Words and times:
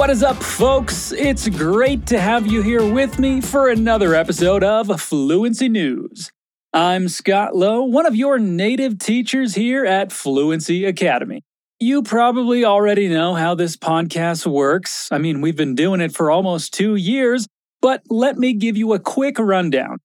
What 0.00 0.08
is 0.08 0.22
up, 0.22 0.42
folks? 0.42 1.12
It's 1.12 1.46
great 1.50 2.06
to 2.06 2.18
have 2.18 2.46
you 2.46 2.62
here 2.62 2.82
with 2.82 3.18
me 3.18 3.42
for 3.42 3.68
another 3.68 4.14
episode 4.14 4.64
of 4.64 4.98
Fluency 4.98 5.68
News. 5.68 6.32
I'm 6.72 7.06
Scott 7.06 7.54
Lowe, 7.54 7.82
one 7.84 8.06
of 8.06 8.16
your 8.16 8.38
native 8.38 8.98
teachers 8.98 9.56
here 9.56 9.84
at 9.84 10.10
Fluency 10.10 10.86
Academy. 10.86 11.42
You 11.78 12.02
probably 12.02 12.64
already 12.64 13.08
know 13.10 13.34
how 13.34 13.54
this 13.54 13.76
podcast 13.76 14.46
works. 14.46 15.12
I 15.12 15.18
mean, 15.18 15.42
we've 15.42 15.54
been 15.54 15.74
doing 15.74 16.00
it 16.00 16.14
for 16.14 16.30
almost 16.30 16.72
two 16.72 16.96
years, 16.96 17.46
but 17.82 18.00
let 18.08 18.38
me 18.38 18.54
give 18.54 18.78
you 18.78 18.94
a 18.94 18.98
quick 18.98 19.38
rundown. 19.38 19.98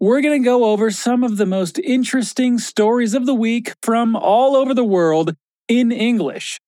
We're 0.00 0.20
going 0.20 0.42
to 0.42 0.44
go 0.44 0.64
over 0.64 0.90
some 0.90 1.22
of 1.22 1.36
the 1.36 1.46
most 1.46 1.78
interesting 1.78 2.58
stories 2.58 3.14
of 3.14 3.26
the 3.26 3.36
week 3.36 3.74
from 3.84 4.16
all 4.16 4.56
over 4.56 4.74
the 4.74 4.82
world 4.82 5.36
in 5.68 5.92
English. 5.92 6.58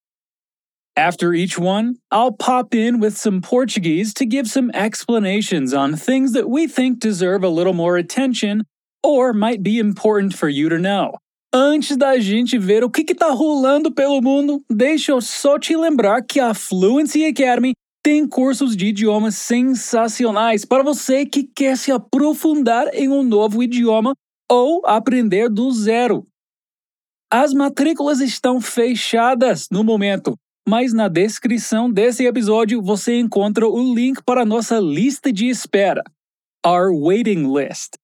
After 0.97 1.35
each 1.35 1.59
one, 1.59 1.97
I'll 2.13 2.31
pop 2.31 2.73
in 2.73 3.01
with 3.01 3.17
some 3.17 3.41
Portuguese 3.41 4.15
to 4.15 4.25
give 4.25 4.47
some 4.47 4.71
explanations 4.73 5.75
on 5.75 5.97
things 5.97 6.33
that 6.33 6.49
we 6.49 6.69
think 6.69 7.01
deserve 7.01 7.43
a 7.43 7.49
little 7.49 7.73
more 7.73 7.97
attention 7.97 8.63
or 9.03 9.33
might 9.33 9.63
be 9.63 9.81
important 9.81 10.35
for 10.35 10.49
you 10.49 10.69
to 10.69 10.79
know. 10.79 11.19
Antes 11.53 11.97
da 11.97 12.19
gente 12.19 12.59
ver 12.59 12.85
o 12.85 12.91
que 12.91 13.03
está 13.03 13.31
rolando 13.31 13.91
pelo 13.91 14.21
mundo, 14.23 14.63
deixa 14.71 15.11
eu 15.11 15.21
só 15.21 15.59
te 15.59 15.77
lembrar 15.77 16.23
que 16.23 16.39
a 16.39 16.55
Fluency 16.55 17.25
Academy 17.25 17.73
tem 18.03 18.29
cursos 18.29 18.77
de 18.77 18.87
idiomas 18.87 19.35
sensacionais 19.35 20.65
para 20.65 20.85
você 20.85 21.27
que 21.27 21.43
quer 21.43 21.77
se 21.77 21.91
aprofundar 21.91 22.89
em 22.93 23.09
um 23.09 23.23
novo 23.25 23.63
idioma 23.63 24.15
ou 24.51 24.87
aprender 24.87 25.49
do 25.49 25.73
zero. 25.73 26.25
As 27.33 27.53
matrículas 27.53 28.21
estão 28.21 28.61
fechadas 28.61 29.67
no 29.71 29.83
momento, 29.83 30.37
mas 30.67 30.93
na 30.93 31.09
descrição 31.09 31.91
desse 31.91 32.25
episódio 32.25 32.81
você 32.83 33.19
encontra 33.19 33.69
o 33.69 33.95
link 33.95 34.23
para 34.25 34.43
a 34.43 34.47
nossa 34.47 34.79
lista 34.79 35.33
de 35.33 35.47
espera, 35.49 36.03
our 36.67 36.91
waiting 36.91 37.53
list. 37.53 37.95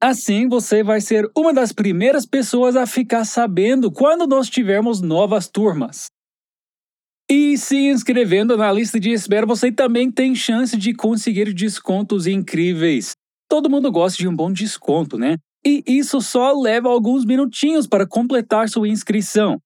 Assim, 0.00 0.48
você 0.48 0.82
vai 0.84 1.00
ser 1.00 1.28
uma 1.36 1.52
das 1.52 1.72
primeiras 1.72 2.24
pessoas 2.24 2.76
a 2.76 2.86
ficar 2.86 3.24
sabendo 3.24 3.90
quando 3.90 4.28
nós 4.28 4.48
tivermos 4.48 5.00
novas 5.00 5.48
turmas. 5.48 6.06
E 7.28 7.58
se 7.58 7.76
inscrevendo 7.76 8.56
na 8.56 8.70
lista 8.70 9.00
de 9.00 9.10
espera, 9.10 9.44
você 9.44 9.72
também 9.72 10.10
tem 10.10 10.34
chance 10.34 10.76
de 10.76 10.94
conseguir 10.94 11.52
descontos 11.52 12.26
incríveis. 12.26 13.12
Todo 13.50 13.68
mundo 13.68 13.90
gosta 13.90 14.18
de 14.18 14.28
um 14.28 14.34
bom 14.34 14.52
desconto, 14.52 15.18
né? 15.18 15.36
E 15.66 15.82
isso 15.86 16.20
só 16.20 16.52
leva 16.52 16.88
alguns 16.88 17.24
minutinhos 17.24 17.86
para 17.86 18.06
completar 18.06 18.68
sua 18.68 18.88
inscrição. 18.88 19.58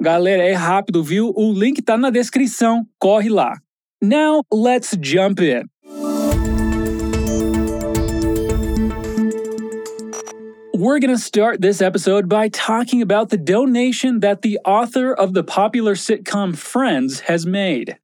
Galera, 0.00 0.44
é 0.44 0.52
rápido, 0.52 1.02
viu? 1.02 1.32
O 1.34 1.52
link 1.52 1.82
tá 1.82 1.96
na 1.96 2.08
descrição. 2.08 2.86
Corre 3.00 3.28
lá. 3.28 3.58
Now, 4.00 4.42
let's 4.52 4.96
jump 5.02 5.42
in. 5.42 5.68
We're 10.72 11.00
going 11.00 11.10
to 11.10 11.18
start 11.18 11.60
this 11.60 11.82
episode 11.82 12.28
by 12.28 12.48
talking 12.48 13.02
about 13.02 13.30
the 13.30 13.36
donation 13.36 14.20
that 14.20 14.42
the 14.42 14.60
author 14.64 15.12
of 15.12 15.34
the 15.34 15.42
popular 15.42 15.96
sitcom 15.96 16.56
Friends 16.56 17.22
has 17.26 17.44
made. 17.44 17.96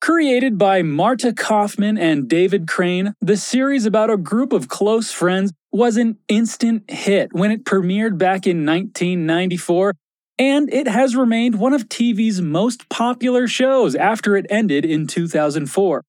Created 0.00 0.56
by 0.56 0.82
Marta 0.82 1.32
Kauffman 1.32 1.98
and 1.98 2.28
David 2.28 2.68
Crane, 2.68 3.14
the 3.20 3.36
series 3.36 3.84
about 3.84 4.10
a 4.10 4.16
group 4.16 4.52
of 4.52 4.68
close 4.68 5.10
friends 5.10 5.52
was 5.72 5.96
an 5.96 6.18
instant 6.28 6.88
hit 6.88 7.32
when 7.32 7.50
it 7.50 7.64
premiered 7.64 8.18
back 8.18 8.46
in 8.46 8.64
1994, 8.64 9.94
and 10.42 10.74
it 10.74 10.88
has 10.88 11.14
remained 11.14 11.60
one 11.60 11.72
of 11.72 11.88
TV's 11.88 12.40
most 12.42 12.88
popular 12.88 13.46
shows 13.46 13.94
after 13.94 14.36
it 14.36 14.44
ended 14.50 14.84
in 14.84 15.06
2004. 15.06 16.02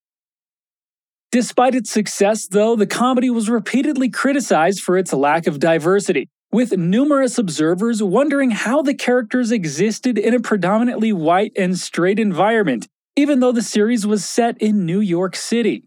Despite 1.32 1.76
its 1.76 1.92
success, 1.92 2.48
though, 2.48 2.76
the 2.76 2.88
comedy 2.88 3.30
was 3.30 3.48
repeatedly 3.48 4.10
criticized 4.10 4.82
for 4.82 4.98
its 4.98 5.14
lack 5.14 5.46
of 5.46 5.60
diversity, 5.60 6.30
with 6.52 6.76
numerous 6.76 7.38
observers 7.38 8.02
wondering 8.02 8.50
how 8.50 8.82
the 8.82 8.96
characters 8.96 9.52
existed 9.52 10.18
in 10.18 10.34
a 10.34 10.40
predominantly 10.40 11.14
white 11.14 11.52
and 11.56 11.78
straight 11.78 12.20
environment, 12.20 12.88
even 13.16 13.40
though 13.40 13.52
the 13.52 13.62
series 13.62 14.08
was 14.08 14.26
set 14.26 14.60
in 14.60 14.84
New 14.84 15.00
York 15.00 15.36
City. 15.36 15.84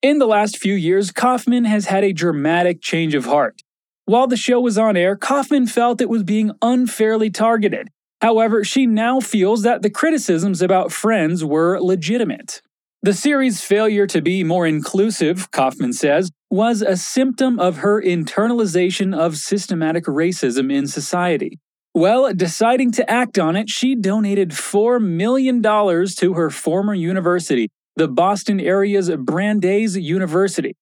In 0.00 0.20
the 0.20 0.28
last 0.28 0.58
few 0.58 0.74
years, 0.74 1.10
Kauffman 1.10 1.64
has 1.64 1.86
had 1.86 2.04
a 2.04 2.12
dramatic 2.12 2.80
change 2.80 3.16
of 3.16 3.24
heart. 3.24 3.62
While 4.08 4.26
the 4.26 4.38
show 4.38 4.58
was 4.58 4.78
on 4.78 4.96
air, 4.96 5.16
Kauffman 5.16 5.66
felt 5.66 6.00
it 6.00 6.08
was 6.08 6.22
being 6.22 6.52
unfairly 6.62 7.28
targeted. 7.28 7.88
However, 8.22 8.64
she 8.64 8.86
now 8.86 9.20
feels 9.20 9.64
that 9.64 9.82
the 9.82 9.90
criticisms 9.90 10.62
about 10.62 10.92
Friends 10.92 11.44
were 11.44 11.78
legitimate. 11.78 12.62
The 13.02 13.12
series' 13.12 13.60
failure 13.60 14.06
to 14.06 14.22
be 14.22 14.44
more 14.44 14.66
inclusive, 14.66 15.50
Kauffman 15.50 15.92
says, 15.92 16.30
was 16.48 16.80
a 16.80 16.96
symptom 16.96 17.60
of 17.60 17.76
her 17.84 18.00
internalization 18.00 19.14
of 19.14 19.36
systematic 19.36 20.04
racism 20.04 20.72
in 20.72 20.86
society. 20.86 21.58
Well, 21.92 22.32
deciding 22.32 22.92
to 22.92 23.10
act 23.10 23.38
on 23.38 23.56
it, 23.56 23.68
she 23.68 23.94
donated 23.94 24.52
$4 24.52 25.02
million 25.02 25.62
to 25.62 26.32
her 26.32 26.48
former 26.48 26.94
university, 26.94 27.68
the 27.96 28.08
Boston 28.08 28.58
area's 28.58 29.10
Brandeis 29.10 29.96
University. 29.96 30.74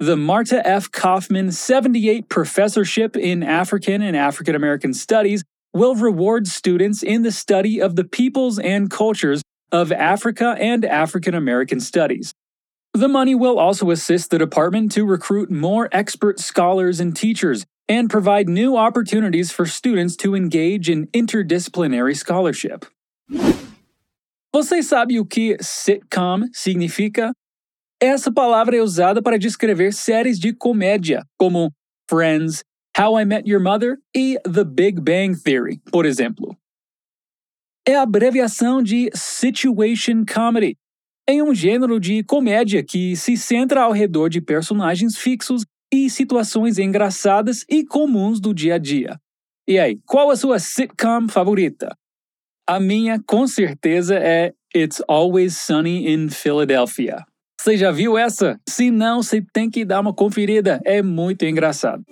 The 0.00 0.16
Marta 0.16 0.64
F. 0.64 0.92
Kauffman 0.92 1.50
78 1.50 2.28
Professorship 2.28 3.16
in 3.16 3.42
African 3.42 4.00
and 4.00 4.16
African 4.16 4.54
American 4.54 4.94
Studies 4.94 5.42
will 5.74 5.96
reward 5.96 6.46
students 6.46 7.02
in 7.02 7.22
the 7.22 7.32
study 7.32 7.80
of 7.82 7.96
the 7.96 8.04
peoples 8.04 8.60
and 8.60 8.88
cultures 8.88 9.42
of 9.72 9.90
Africa 9.90 10.54
and 10.60 10.84
African 10.84 11.34
American 11.34 11.80
Studies. 11.80 12.32
The 12.94 13.08
money 13.08 13.34
will 13.34 13.58
also 13.58 13.90
assist 13.90 14.30
the 14.30 14.38
department 14.38 14.92
to 14.92 15.04
recruit 15.04 15.50
more 15.50 15.88
expert 15.90 16.38
scholars 16.38 17.00
and 17.00 17.16
teachers 17.16 17.66
and 17.88 18.08
provide 18.08 18.48
new 18.48 18.76
opportunities 18.76 19.50
for 19.50 19.66
students 19.66 20.14
to 20.18 20.36
engage 20.36 20.88
in 20.88 21.08
interdisciplinary 21.08 22.16
scholarship. 22.16 22.86
Você 24.54 24.80
sabe 24.80 25.18
o 25.18 25.24
que 25.24 25.56
sitcom 25.60 26.44
significa? 26.54 27.32
Essa 28.00 28.32
palavra 28.32 28.76
é 28.76 28.82
usada 28.82 29.20
para 29.20 29.38
descrever 29.38 29.92
séries 29.92 30.38
de 30.38 30.52
comédia, 30.52 31.24
como 31.36 31.72
Friends, 32.08 32.62
How 32.98 33.20
I 33.20 33.24
Met 33.24 33.50
Your 33.50 33.62
Mother 33.62 33.98
e 34.14 34.38
The 34.44 34.64
Big 34.64 35.00
Bang 35.00 35.36
Theory, 35.42 35.80
por 35.90 36.06
exemplo 36.06 36.56
é 37.88 37.94
a 37.94 38.02
abreviação 38.02 38.82
de 38.82 39.10
Situation 39.14 40.22
Comedy, 40.30 40.76
em 41.26 41.40
um 41.40 41.54
gênero 41.54 41.98
de 41.98 42.22
comédia 42.22 42.84
que 42.84 43.16
se 43.16 43.34
centra 43.34 43.80
ao 43.80 43.92
redor 43.92 44.28
de 44.28 44.42
personagens 44.42 45.16
fixos 45.16 45.64
e 45.90 46.10
situações 46.10 46.78
engraçadas 46.78 47.64
e 47.66 47.82
comuns 47.86 48.40
do 48.40 48.52
dia 48.52 48.74
a 48.74 48.78
dia. 48.78 49.18
E 49.66 49.78
aí, 49.78 49.96
qual 50.04 50.30
a 50.30 50.36
sua 50.36 50.58
sitcom 50.58 51.28
favorita? 51.28 51.96
A 52.68 52.78
minha, 52.78 53.22
com 53.26 53.46
certeza, 53.46 54.18
é 54.18 54.52
It's 54.76 55.02
Always 55.08 55.56
Sunny 55.56 56.12
in 56.12 56.28
Philadelphia. 56.28 57.24
Você 57.60 57.76
já 57.76 57.90
viu 57.90 58.16
essa? 58.16 58.58
Se 58.68 58.90
não, 58.90 59.20
você 59.20 59.42
tem 59.52 59.68
que 59.68 59.84
dar 59.84 60.00
uma 60.00 60.14
conferida, 60.14 60.80
é 60.84 61.02
muito 61.02 61.44
engraçado. 61.44 62.04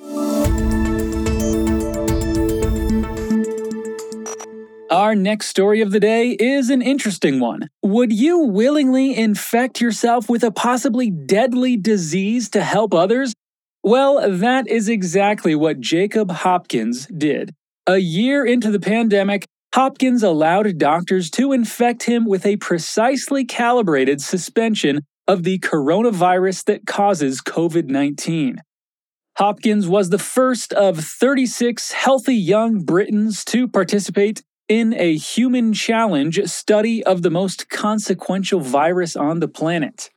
Our 4.91 5.15
next 5.15 5.49
story 5.49 5.83
of 5.83 5.93
the 5.93 6.01
day 6.01 6.37
is 6.41 6.69
an 6.69 6.83
interesting 6.83 7.41
one. 7.41 7.69
Would 7.83 8.13
you 8.13 8.39
willingly 8.39 9.17
infect 9.17 9.81
yourself 9.81 10.29
with 10.29 10.45
a 10.45 10.51
possibly 10.51 11.11
deadly 11.11 11.77
disease 11.77 12.49
to 12.51 12.61
help 12.61 12.93
others? 12.93 13.33
Well, 13.85 14.39
that 14.41 14.67
is 14.69 14.89
exactly 14.89 15.55
what 15.55 15.81
Jacob 15.81 16.31
Hopkins 16.31 17.07
did. 17.07 17.53
A 17.87 17.99
year 17.99 18.45
into 18.45 18.71
the 18.71 18.81
pandemic, 18.81 19.45
Hopkins 19.75 20.25
allowed 20.25 20.79
doctors 20.79 21.31
to 21.31 21.53
infect 21.53 22.05
him 22.05 22.27
with 22.27 22.45
a 22.45 22.57
precisely 22.57 23.45
calibrated 23.45 24.21
suspension 24.21 25.01
of 25.29 25.43
the 25.43 25.59
coronavirus 25.59 26.65
that 26.65 26.87
causes 26.87 27.41
COVID 27.41 27.89
19. 27.89 28.61
Hopkins 29.37 29.87
was 29.87 30.09
the 30.09 30.19
first 30.19 30.73
of 30.73 30.99
36 30.99 31.93
healthy 31.93 32.35
young 32.35 32.85
Britons 32.85 33.45
to 33.47 33.69
participate 33.69 34.43
in 34.69 34.95
a 34.95 35.17
human 35.17 35.73
challenge 35.73 36.41
study 36.47 37.05
of 37.05 37.23
the 37.23 37.31
most 37.31 37.69
consequential 37.69 38.61
virus 38.61 39.15
on 39.15 39.41
the 39.41 39.49
planet. 39.49 40.11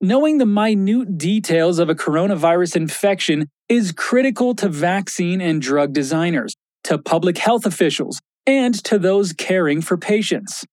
Knowing 0.00 0.38
the 0.38 0.46
minute 0.46 1.18
details 1.18 1.78
of 1.78 1.88
a 1.88 1.94
coronavirus 1.94 2.76
infection 2.76 3.48
is 3.68 3.92
critical 3.92 4.54
to 4.54 4.68
vaccine 4.68 5.40
and 5.40 5.60
drug 5.60 5.92
designers, 5.92 6.54
to 6.84 6.98
public 6.98 7.38
health 7.38 7.66
officials, 7.66 8.20
and 8.46 8.82
to 8.84 8.98
those 8.98 9.32
caring 9.32 9.80
for 9.80 9.96
patients. 9.96 10.64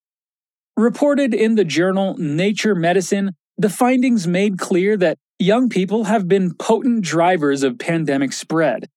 Reported 0.77 1.33
in 1.33 1.55
the 1.55 1.65
journal 1.65 2.15
Nature 2.17 2.75
Medicine, 2.75 3.35
the 3.57 3.69
findings 3.69 4.27
made 4.27 4.59
clear 4.59 4.95
that 4.97 5.17
young 5.39 5.67
people 5.69 6.05
have 6.05 6.27
been 6.27 6.53
potent 6.53 7.03
drivers 7.03 7.63
of 7.63 7.79
pandemic 7.79 8.31
spread, 8.31 8.87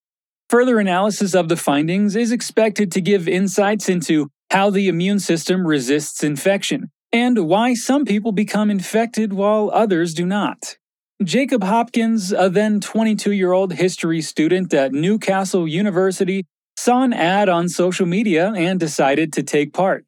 Further 0.51 0.81
analysis 0.81 1.33
of 1.33 1.49
the 1.49 1.57
findings 1.57 2.17
is 2.17 2.33
expected 2.33 2.91
to 2.91 3.01
give 3.01 3.29
insights 3.29 3.89
into 3.89 4.31
how 4.51 4.69
the 4.69 4.89
immune 4.89 5.21
system 5.21 5.65
resists 5.65 6.25
infection, 6.25 6.91
and 7.13 7.47
why 7.47 7.75
some 7.75 8.05
people 8.05 8.33
become 8.33 8.69
infected 8.69 9.33
while 9.33 9.71
others 9.73 10.13
do 10.13 10.27
not. 10.27 10.77
Jacob 11.23 11.63
Hopkins, 11.63 12.33
a 12.33 12.51
then 12.51 12.81
22 12.81 13.31
year 13.31 13.53
old 13.53 13.75
history 13.75 14.21
student 14.21 14.75
at 14.75 14.91
Newcastle 14.91 15.69
University, 15.69 16.45
saw 16.77 17.05
an 17.05 17.13
ad 17.13 17.49
on 17.49 17.69
social 17.69 18.07
media 18.07 18.53
and 18.57 18.81
decided 18.81 19.33
to 19.35 19.45
take 19.45 19.73
part. 19.73 20.05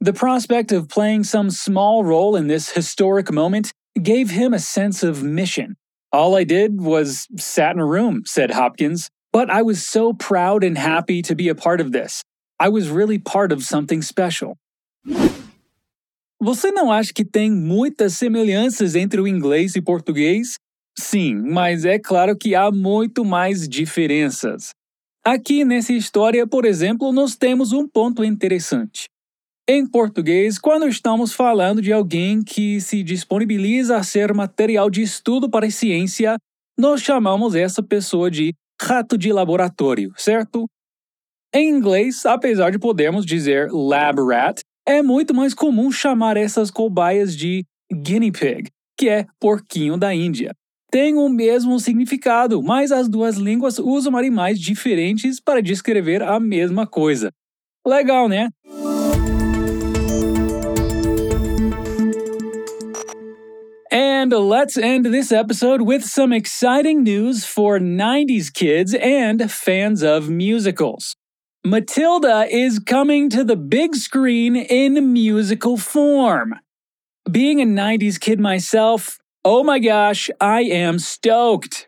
The 0.00 0.12
prospect 0.12 0.70
of 0.70 0.88
playing 0.88 1.24
some 1.24 1.50
small 1.50 2.04
role 2.04 2.36
in 2.36 2.46
this 2.46 2.70
historic 2.70 3.32
moment 3.32 3.72
gave 4.00 4.30
him 4.30 4.54
a 4.54 4.60
sense 4.60 5.02
of 5.02 5.24
mission. 5.24 5.74
All 6.12 6.36
I 6.36 6.44
did 6.44 6.80
was 6.80 7.26
sat 7.36 7.74
in 7.74 7.80
a 7.80 7.84
room, 7.84 8.22
said 8.24 8.52
Hopkins, 8.52 9.10
but 9.32 9.50
I 9.50 9.62
was 9.62 9.84
so 9.84 10.12
proud 10.12 10.62
and 10.62 10.78
happy 10.78 11.20
to 11.22 11.34
be 11.34 11.48
a 11.48 11.54
part 11.56 11.80
of 11.80 11.90
this. 11.90 12.22
I 12.60 12.68
was 12.68 12.88
really 12.88 13.18
part 13.18 13.50
of 13.50 13.64
something 13.64 14.00
special. 14.00 14.56
Você 16.40 16.70
não 16.70 16.92
acha 16.92 17.12
que 17.12 17.24
tem 17.24 17.50
muitas 17.50 18.12
semelhanças 18.14 18.94
entre 18.94 19.20
o 19.20 19.26
inglês 19.26 19.74
e 19.74 19.82
português? 19.82 20.54
Sim, 20.96 21.34
mas 21.34 21.84
é 21.84 21.98
claro 21.98 22.36
que 22.36 22.54
há 22.54 22.70
muito 22.70 23.24
mais 23.24 23.68
diferenças. 23.68 24.70
Aqui 25.24 25.64
nessa 25.64 25.92
história, 25.92 26.46
por 26.46 26.64
exemplo, 26.64 27.12
nós 27.12 27.34
temos 27.34 27.72
um 27.72 27.88
ponto 27.88 28.22
interessante. 28.24 29.08
Em 29.70 29.86
português, 29.86 30.58
quando 30.58 30.88
estamos 30.88 31.34
falando 31.34 31.82
de 31.82 31.92
alguém 31.92 32.42
que 32.42 32.80
se 32.80 33.02
disponibiliza 33.02 33.98
a 33.98 34.02
ser 34.02 34.32
material 34.32 34.88
de 34.88 35.02
estudo 35.02 35.50
para 35.50 35.70
ciência, 35.70 36.36
nós 36.78 37.02
chamamos 37.02 37.54
essa 37.54 37.82
pessoa 37.82 38.30
de 38.30 38.54
rato 38.80 39.18
de 39.18 39.30
laboratório, 39.30 40.10
certo? 40.16 40.64
Em 41.54 41.68
inglês, 41.68 42.24
apesar 42.24 42.70
de 42.70 42.78
podermos 42.78 43.26
dizer 43.26 43.70
lab 43.70 44.22
rat, 44.22 44.60
é 44.86 45.02
muito 45.02 45.34
mais 45.34 45.52
comum 45.52 45.92
chamar 45.92 46.38
essas 46.38 46.70
cobaias 46.70 47.36
de 47.36 47.62
guinea 47.92 48.32
pig, 48.32 48.70
que 48.96 49.10
é 49.10 49.26
porquinho 49.38 49.98
da 49.98 50.14
Índia. 50.14 50.54
Tem 50.90 51.14
o 51.14 51.28
mesmo 51.28 51.78
significado, 51.78 52.62
mas 52.62 52.90
as 52.90 53.06
duas 53.06 53.36
línguas 53.36 53.78
usam 53.78 54.16
animais 54.16 54.58
diferentes 54.58 55.38
para 55.40 55.60
descrever 55.60 56.22
a 56.22 56.40
mesma 56.40 56.86
coisa. 56.86 57.30
Legal, 57.86 58.28
né? 58.28 58.48
And 64.20 64.32
let's 64.32 64.76
end 64.76 65.06
this 65.06 65.30
episode 65.30 65.82
with 65.82 66.02
some 66.02 66.32
exciting 66.32 67.04
news 67.04 67.44
for 67.44 67.78
90s 67.78 68.52
kids 68.52 68.92
and 68.92 69.48
fans 69.48 70.02
of 70.02 70.28
musicals. 70.28 71.14
Matilda 71.64 72.48
is 72.50 72.80
coming 72.80 73.30
to 73.30 73.44
the 73.44 73.54
big 73.54 73.94
screen 73.94 74.56
in 74.56 75.12
musical 75.12 75.76
form. 75.76 76.56
Being 77.30 77.62
a 77.62 77.64
90s 77.64 78.18
kid 78.18 78.40
myself, 78.40 79.20
oh 79.44 79.62
my 79.62 79.78
gosh, 79.78 80.30
I 80.40 80.62
am 80.62 80.98
stoked. 80.98 81.86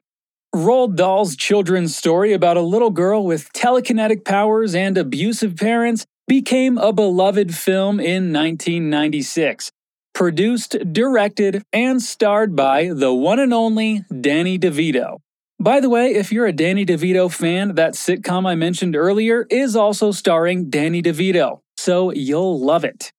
Roald 0.54 0.94
Dahl's 0.94 1.34
children's 1.34 1.96
story 1.96 2.32
about 2.32 2.56
a 2.56 2.62
little 2.62 2.90
girl 2.90 3.24
with 3.24 3.52
telekinetic 3.52 4.24
powers 4.24 4.76
and 4.76 4.96
abusive 4.96 5.56
parents 5.56 6.06
became 6.28 6.78
a 6.78 6.92
beloved 6.92 7.56
film 7.56 7.98
in 7.98 8.32
1996 8.32 9.72
produced, 10.20 10.76
directed, 10.92 11.62
and 11.72 12.02
starred 12.02 12.54
by 12.54 12.90
the 12.92 13.10
one 13.10 13.38
and 13.38 13.54
only 13.54 14.04
Danny 14.20 14.58
DeVito. 14.58 15.16
By 15.58 15.80
the 15.80 15.88
way, 15.88 16.08
if 16.08 16.30
you're 16.30 16.44
a 16.44 16.52
Danny 16.52 16.84
DeVito 16.84 17.32
fan, 17.32 17.74
that 17.76 17.94
sitcom 17.94 18.46
I 18.46 18.54
mentioned 18.54 18.94
earlier 18.94 19.46
is 19.48 19.74
also 19.74 20.12
starring 20.12 20.68
Danny 20.68 21.00
DeVito, 21.00 21.60
so 21.78 22.12
you'll 22.12 22.60
love 22.60 22.84
it. 22.84 23.12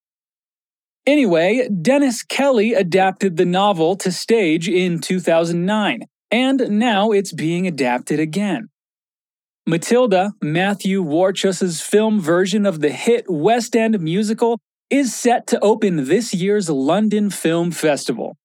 Anyway, 1.04 1.68
Dennis 1.68 2.22
Kelly 2.22 2.72
adapted 2.72 3.36
the 3.36 3.46
novel 3.46 3.96
to 3.96 4.12
stage 4.12 4.68
in 4.68 5.00
2009, 5.00 6.04
and 6.30 6.70
now 6.70 7.10
it's 7.10 7.32
being 7.32 7.66
adapted 7.66 8.20
again. 8.20 8.68
Matilda, 9.66 10.34
Matthew 10.40 11.02
Warchus's 11.02 11.80
film 11.80 12.20
version 12.20 12.64
of 12.64 12.80
the 12.80 12.90
hit 12.90 13.24
West 13.28 13.74
End 13.74 13.98
musical, 13.98 14.60
is 14.92 15.14
set 15.14 15.46
to 15.46 15.58
open 15.60 16.04
this 16.04 16.34
year's 16.34 16.68
London 16.68 17.30
Film 17.30 17.70
Festival. 17.70 18.36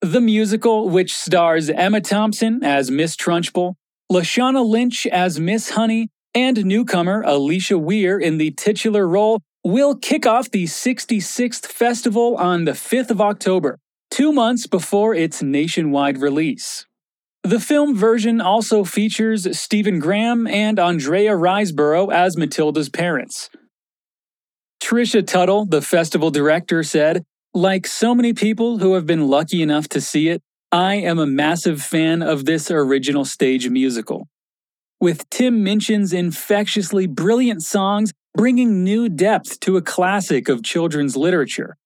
The 0.00 0.20
musical, 0.20 0.88
which 0.88 1.12
stars 1.12 1.68
Emma 1.68 2.00
Thompson 2.00 2.64
as 2.64 2.90
Miss 2.90 3.14
Trunchbull, 3.14 3.74
Lashana 4.10 4.66
Lynch 4.66 5.06
as 5.06 5.38
Miss 5.38 5.70
Honey, 5.70 6.08
and 6.34 6.64
newcomer 6.64 7.22
Alisha 7.22 7.78
Weir 7.78 8.18
in 8.18 8.38
the 8.38 8.50
titular 8.52 9.06
role, 9.06 9.42
will 9.62 9.94
kick 9.94 10.24
off 10.24 10.50
the 10.50 10.64
66th 10.64 11.66
festival 11.66 12.34
on 12.36 12.64
the 12.64 12.72
5th 12.72 13.10
of 13.10 13.20
October, 13.20 13.78
two 14.10 14.32
months 14.32 14.66
before 14.66 15.14
its 15.14 15.42
nationwide 15.42 16.16
release. 16.16 16.86
The 17.42 17.60
film 17.60 17.94
version 17.94 18.40
also 18.40 18.84
features 18.84 19.58
Stephen 19.58 19.98
Graham 19.98 20.46
and 20.46 20.78
Andrea 20.78 21.32
Riseborough 21.32 22.10
as 22.10 22.38
Matilda's 22.38 22.88
parents. 22.88 23.50
Tricia 24.84 25.26
Tuttle, 25.26 25.64
the 25.64 25.80
festival 25.80 26.30
director, 26.30 26.82
said, 26.82 27.24
Like 27.54 27.86
so 27.86 28.14
many 28.14 28.34
people 28.34 28.80
who 28.80 28.92
have 28.92 29.06
been 29.06 29.28
lucky 29.28 29.62
enough 29.62 29.88
to 29.88 30.00
see 30.00 30.28
it, 30.28 30.42
I 30.70 30.96
am 30.96 31.18
a 31.18 31.24
massive 31.24 31.80
fan 31.80 32.20
of 32.20 32.44
this 32.44 32.70
original 32.70 33.24
stage 33.24 33.66
musical. 33.70 34.28
With 35.00 35.28
Tim 35.30 35.64
Minchin's 35.64 36.12
infectiously 36.12 37.06
brilliant 37.06 37.62
songs 37.62 38.12
bringing 38.34 38.84
new 38.84 39.08
depth 39.08 39.58
to 39.60 39.78
a 39.78 39.82
classic 39.82 40.50
of 40.50 40.62
children's 40.62 41.16
literature. 41.16 41.78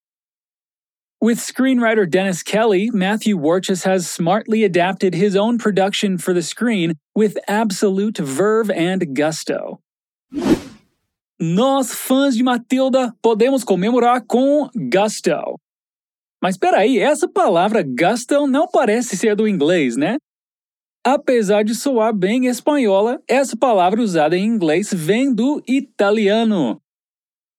With 1.21 1.39
screenwriter 1.39 2.11
Dennis 2.11 2.43
Kelly, 2.43 2.91
Matthew 2.93 3.39
Warchus 3.39 3.85
has 3.85 4.11
smartly 4.11 4.65
adapted 4.65 5.15
his 5.15 5.37
own 5.37 5.59
production 5.59 6.19
for 6.19 6.33
the 6.33 6.43
screen 6.43 6.94
with 7.15 7.39
absolute 7.47 8.19
verve 8.19 8.73
and 8.73 9.15
gusto. 9.15 9.79
Nós, 11.40 11.93
fãs 11.93 12.35
de 12.35 12.43
Matilda, 12.43 13.14
podemos 13.23 13.62
comemorar 13.62 14.25
com 14.26 14.69
gusto. 14.75 15.58
Mas 16.43 16.56
espera 16.56 16.79
aí, 16.79 16.99
essa 16.99 17.29
palavra 17.29 17.82
gusto 17.82 18.46
não 18.46 18.67
parece 18.67 19.17
ser 19.17 19.37
do 19.37 19.46
inglês, 19.46 19.96
né? 19.96 20.17
Apesar 21.06 21.62
de 21.62 21.76
soar 21.76 22.12
bem 22.12 22.46
espanhola, 22.46 23.23
essa 23.29 23.56
palavra 23.56 24.02
usada 24.02 24.37
em 24.37 24.44
inglês 24.44 24.93
vem 24.93 25.32
do 25.32 25.62
italiano. 25.67 26.82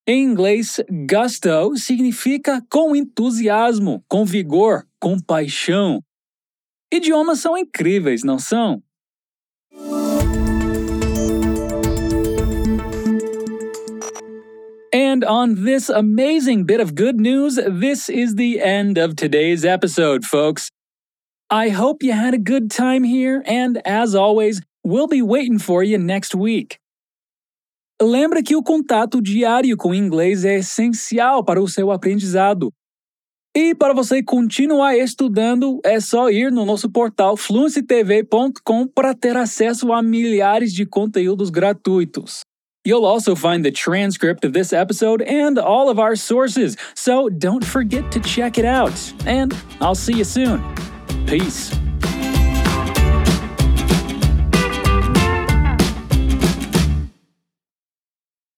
Em 0.06 0.24
inglês, 0.24 0.82
gusto 1.10 1.78
significa 1.78 2.62
com 2.70 2.96
entusiasmo, 2.96 4.04
com 4.10 4.26
vigor, 4.26 4.86
com 5.00 5.18
paixão. 5.20 6.04
Idiomas 6.92 7.40
são 7.40 7.58
incríveis, 7.58 8.24
não 8.24 8.40
são? 8.40 8.84
And 15.20 15.26
on 15.26 15.66
this 15.66 15.90
amazing 15.90 16.64
bit 16.64 16.80
of 16.80 16.96
good 16.96 17.20
news, 17.20 17.56
this 17.56 18.08
is 18.08 18.36
the 18.36 18.62
end 18.62 18.98
of 18.98 19.18
today's 19.18 19.66
episode, 19.66 20.24
folks. 20.24 20.70
I 21.50 21.68
hope 21.68 22.02
you 22.02 22.14
had 22.14 22.34
a 22.34 22.38
good 22.38 22.72
time 22.72 23.04
here, 23.04 23.44
and 23.46 23.82
as 23.86 24.16
always, 24.16 24.62
we'll 24.82 25.08
be 25.08 25.22
waiting 25.22 25.60
for 25.60 25.84
you 25.84 25.98
next 25.98 26.34
week. 26.34 26.80
Lembra 28.02 28.42
que 28.42 28.56
o 28.56 28.64
contato 28.64 29.22
diário 29.22 29.76
com 29.76 29.94
inglês 29.94 30.46
é 30.46 30.60
essencial 30.60 31.44
para 31.44 31.62
o 31.62 31.68
seu 31.68 31.92
aprendizado. 31.92 32.72
E 33.54 33.76
para 33.76 33.94
você 33.94 34.24
continuar 34.24 34.96
estudando, 34.96 35.82
é 35.84 36.00
só 36.00 36.30
ir 36.30 36.50
no 36.50 36.64
nosso 36.64 36.90
portal 36.90 37.36
fluencytv.com 37.36 38.88
para 38.88 39.14
ter 39.14 39.36
acesso 39.36 39.92
a 39.92 40.02
milhares 40.02 40.72
de 40.72 40.86
conteúdos 40.86 41.50
gratuitos. 41.50 42.46
You'll 42.90 43.06
also 43.06 43.36
find 43.36 43.64
the 43.64 43.70
transcript 43.70 44.44
of 44.44 44.54
this 44.54 44.74
episode 44.74 45.22
and 45.22 45.60
all 45.60 45.92
of 45.92 46.00
our 46.00 46.16
sources, 46.16 46.76
so 46.96 47.30
don't 47.30 47.64
forget 47.64 48.12
to 48.14 48.20
check 48.20 48.58
it 48.58 48.66
out. 48.66 49.14
And 49.28 49.56
I'll 49.80 49.94
see 49.94 50.14
you 50.14 50.24
soon. 50.24 50.64
Peace. 51.28 51.72